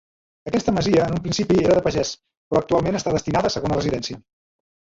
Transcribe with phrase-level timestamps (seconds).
[0.51, 2.15] Aquesta masia en un principi era de pagès,
[2.49, 4.21] però actualment està destinada a segona residència.